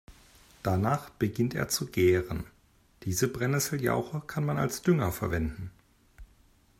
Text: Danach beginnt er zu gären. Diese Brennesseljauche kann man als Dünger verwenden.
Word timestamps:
Danach 0.63 1.11
beginnt 1.11 1.53
er 1.53 1.67
zu 1.67 1.85
gären. 1.85 2.45
Diese 3.03 3.27
Brennesseljauche 3.27 4.21
kann 4.25 4.43
man 4.43 4.57
als 4.57 4.81
Dünger 4.81 5.11
verwenden. 5.11 5.69